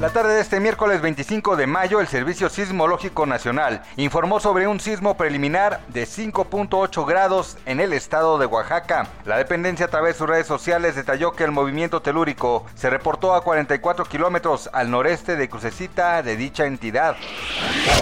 [0.00, 4.80] La tarde de este miércoles 25 de mayo, el Servicio Sismológico Nacional informó sobre un
[4.80, 9.08] sismo preliminar de 5.8 grados en el estado de Oaxaca.
[9.26, 13.34] La dependencia a través de sus redes sociales detalló que el movimiento telúrico se reportó
[13.34, 17.16] a 44 kilómetros al noreste de Crucecita de dicha entidad.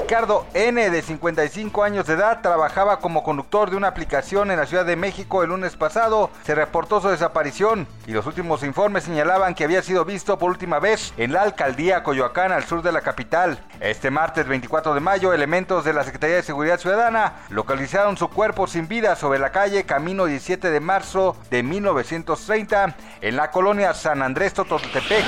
[0.01, 4.67] Ricardo N., de 55 años de edad, trabajaba como conductor de una aplicación en la
[4.67, 6.31] Ciudad de México el lunes pasado.
[6.45, 10.79] Se reportó su desaparición y los últimos informes señalaban que había sido visto por última
[10.79, 13.59] vez en la alcaldía Coyoacán, al sur de la capital.
[13.81, 18.67] Este martes 24 de mayo, elementos de la Secretaría de Seguridad Ciudadana localizaron su cuerpo
[18.67, 24.23] sin vida sobre la calle Camino 17 de marzo de 1930 en la colonia San
[24.23, 25.25] Andrés Tototepec.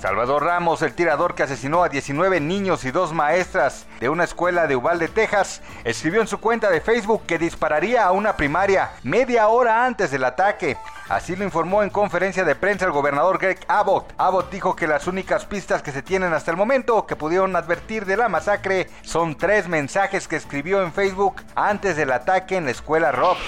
[0.00, 4.66] Salvador Ramos, el tirador que asesinó a 19 niños y dos maestras de una escuela
[4.66, 9.46] de Uvalde, Texas, escribió en su cuenta de Facebook que dispararía a una primaria media
[9.46, 10.76] hora antes del ataque.
[11.08, 14.12] Así lo informó en conferencia de prensa el gobernador Greg Abbott.
[14.16, 18.06] Abbott dijo que las únicas pistas que se tienen hasta el momento que pudieron advertir
[18.06, 22.70] de la masacre son tres mensajes que escribió en Facebook antes del ataque en la
[22.70, 23.38] escuela Rock.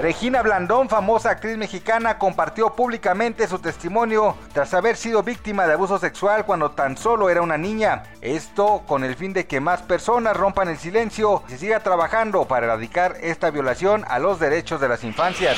[0.00, 5.98] Regina Blandón, famosa actriz mexicana, compartió públicamente su testimonio tras haber sido víctima de abuso
[5.98, 8.04] sexual cuando tan solo era una niña.
[8.20, 12.46] Esto con el fin de que más personas rompan el silencio y se siga trabajando
[12.46, 15.56] para erradicar esta violación a los derechos de las infancias.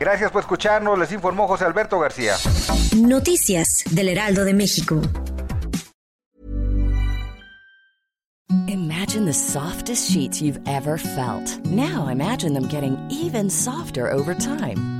[0.00, 2.34] Gracias por escucharnos, les informó José Alberto García.
[2.96, 4.98] Noticias del Heraldo de México.
[8.66, 11.58] Imagine the softest sheets you've ever felt.
[11.66, 14.99] Now imagine them getting even softer over time.